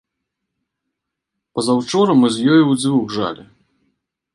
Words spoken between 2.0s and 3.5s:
мы з ёю ўдзвюх жалі.